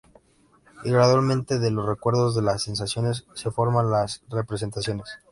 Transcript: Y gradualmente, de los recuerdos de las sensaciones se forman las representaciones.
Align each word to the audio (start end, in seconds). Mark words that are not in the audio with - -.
Y 0.83 0.89
gradualmente, 0.89 1.59
de 1.59 1.69
los 1.69 1.85
recuerdos 1.87 2.33
de 2.33 2.41
las 2.41 2.63
sensaciones 2.63 3.25
se 3.35 3.51
forman 3.51 3.91
las 3.91 4.23
representaciones. 4.31 5.07